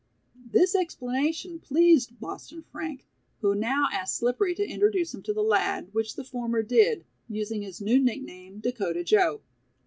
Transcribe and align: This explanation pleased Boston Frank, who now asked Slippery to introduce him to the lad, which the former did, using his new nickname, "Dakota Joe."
This 0.51 0.73
explanation 0.73 1.59
pleased 1.59 2.19
Boston 2.19 2.63
Frank, 2.63 3.05
who 3.41 3.53
now 3.53 3.85
asked 3.93 4.17
Slippery 4.17 4.55
to 4.55 4.67
introduce 4.67 5.13
him 5.13 5.21
to 5.21 5.31
the 5.31 5.43
lad, 5.43 5.93
which 5.93 6.15
the 6.15 6.23
former 6.23 6.63
did, 6.63 7.05
using 7.29 7.61
his 7.61 7.81
new 7.81 7.99
nickname, 7.99 8.61
"Dakota 8.61 9.03
Joe." 9.03 9.41